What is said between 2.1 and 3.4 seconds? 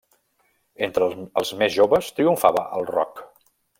triomfava el rock.